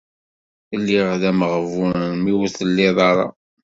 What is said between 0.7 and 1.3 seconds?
Lliɣ d